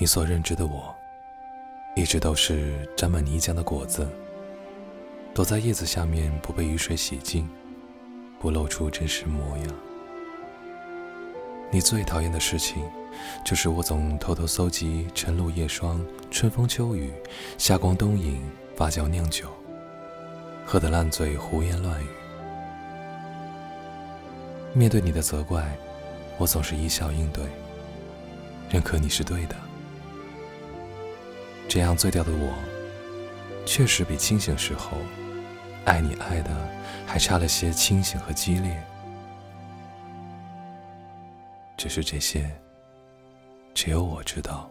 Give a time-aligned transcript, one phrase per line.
[0.00, 0.94] 你所认知的我，
[1.96, 4.08] 一直都是沾满泥浆的果子，
[5.34, 7.50] 躲在叶子下面不被雨水洗净，
[8.38, 9.66] 不露出真实模样。
[11.72, 12.80] 你最讨厌的事情，
[13.44, 17.12] 就是我总偷偷搜集晨露夜霜、春风秋雨、
[17.58, 18.40] 夏光冬影、
[18.76, 19.48] 发酵酿酒，
[20.64, 22.06] 喝得烂醉，胡言乱语。
[24.74, 25.76] 面对你的责怪，
[26.36, 27.42] 我总是一笑应对，
[28.70, 29.56] 认可你是对的。
[31.68, 32.54] 这样醉掉的我，
[33.66, 34.96] 确实比清醒时候
[35.84, 36.50] 爱你爱的
[37.06, 38.82] 还差了些清醒和激烈。
[41.76, 42.50] 只是这些，
[43.74, 44.68] 只有我知道。